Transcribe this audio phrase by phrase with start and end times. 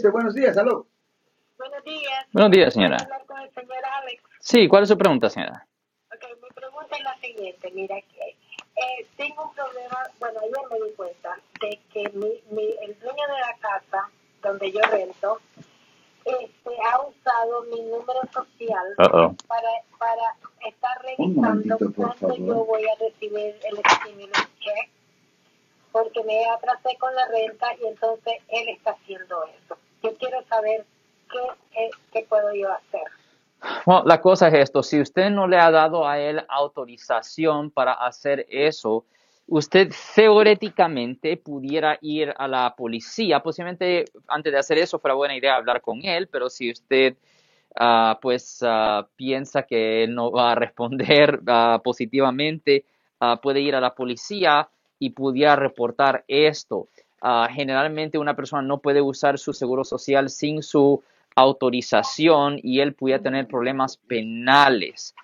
[0.00, 0.86] Este, buenos días, aló.
[1.58, 2.26] Buenos días.
[2.32, 2.96] Buenos días, señora.
[2.96, 4.22] ¿Puedo hablar con el señor Alex?
[4.40, 5.66] Sí, ¿cuál es su pregunta, señora?
[6.06, 7.70] Ok, mi pregunta es la siguiente.
[7.74, 9.98] Mira, que eh, tengo un problema.
[10.18, 14.08] Bueno, ayer me di cuenta de que mi, mi, el dueño de la casa
[14.40, 15.38] donde yo rento
[16.24, 20.34] este, ha usado mi número social para, para
[20.66, 24.88] estar revisando cuándo yo voy a recibir el stimulus check
[25.92, 29.76] porque me atrasé con la renta y entonces él está haciendo eso.
[30.50, 30.84] Saber
[31.32, 33.02] qué, qué puedo yo hacer.
[33.86, 37.92] Bueno, la cosa es esto, si usted no le ha dado a él autorización para
[37.92, 39.04] hacer eso,
[39.50, 43.40] usted teóricamente pudiera ir a la policía.
[43.40, 47.16] Posiblemente antes de hacer eso fuera buena idea hablar con él, pero si usted
[47.78, 52.84] ah, pues ah, piensa que él no va a responder ah, positivamente,
[53.42, 56.88] puede ir a la policía y pudiera reportar esto.
[57.20, 61.02] Ah, generalmente una persona no puede usar su seguro social sin su
[61.36, 65.14] autorización y él pudiera tener problemas penales.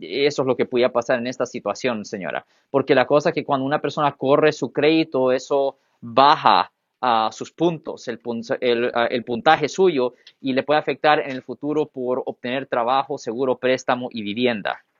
[0.00, 2.44] Eso es lo que pudiera pasar en esta situación, señora.
[2.70, 6.70] Porque la cosa es que cuando una persona corre su crédito, eso baja
[7.02, 11.30] a sus puntos, el, pun- el, ah, el puntaje suyo y le puede afectar en
[11.30, 14.84] el futuro por obtener trabajo, seguro, préstamo y vivienda.